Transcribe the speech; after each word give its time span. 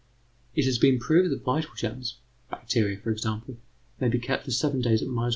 It 0.55 0.65
has 0.65 0.79
been 0.79 0.97
proved 0.97 1.31
that 1.31 1.43
vital 1.43 1.75
germs 1.77 2.17
bacteria, 2.49 2.97
for 2.97 3.11
example 3.11 3.57
may 3.99 4.07
be 4.09 4.17
kept 4.17 4.45
for 4.45 4.51
seven 4.51 4.81
days 4.81 5.03
at 5.03 5.09
190°C. 5.09 5.29